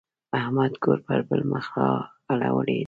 احمد 0.39 0.71
کور 0.83 0.99
پر 1.05 1.19
بل 1.27 1.41
مخ 1.51 1.67
را 1.77 1.89
اړولی 2.31 2.71
دی. 2.77 2.79